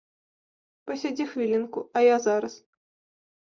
[0.87, 2.57] Пасядзі хвілінку, а я зараз.